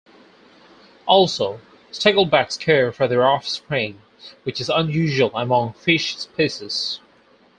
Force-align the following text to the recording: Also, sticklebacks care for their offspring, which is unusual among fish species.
Also, 1.05 1.61
sticklebacks 1.91 2.59
care 2.59 2.91
for 2.91 3.07
their 3.07 3.23
offspring, 3.23 4.01
which 4.41 4.59
is 4.59 4.67
unusual 4.67 5.29
among 5.35 5.73
fish 5.73 6.17
species. 6.17 6.99